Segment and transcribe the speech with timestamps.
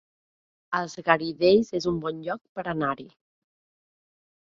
[0.77, 3.11] Els Garidells es un bon lloc per anar-hi